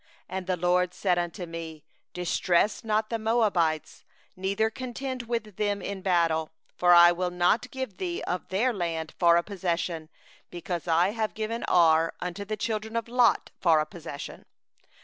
[0.31, 1.83] 9And the LORD said unto me:
[2.15, 2.49] 'Be not at
[3.13, 3.83] enmity with Moab,
[4.35, 9.13] neither contend with them in battle; for I will not give thee of his land
[9.19, 10.09] for a possession;
[10.49, 14.47] because I have given Ar unto the children of Lot for a possession.